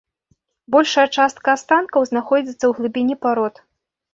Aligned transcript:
Большая 0.75 1.03
частка 1.17 1.49
астанкаў 1.57 2.01
знаходзіцца 2.13 2.61
ў 2.67 2.71
глыбіні 2.79 3.15
парод. 3.27 3.63